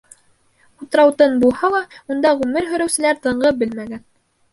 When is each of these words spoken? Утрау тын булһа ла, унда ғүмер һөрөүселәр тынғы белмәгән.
Утрау 0.85 1.11
тын 1.19 1.35
булһа 1.43 1.69
ла, 1.75 1.81
унда 2.15 2.31
ғүмер 2.39 2.65
һөрөүселәр 2.71 3.21
тынғы 3.27 3.53
белмәгән. 3.61 4.03